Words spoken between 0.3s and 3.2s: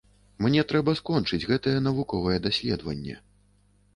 Мне трэба скончыць гэтае навуковае даследаванне.